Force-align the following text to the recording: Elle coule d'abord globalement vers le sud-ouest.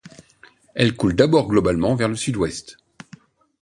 Elle 0.73 0.95
coule 0.95 1.15
d'abord 1.15 1.47
globalement 1.47 1.93
vers 1.93 2.09
le 2.09 2.15
sud-ouest. 2.15 2.77